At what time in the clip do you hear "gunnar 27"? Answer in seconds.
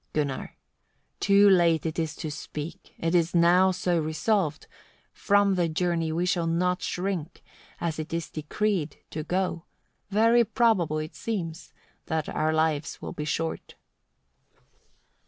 0.13-1.19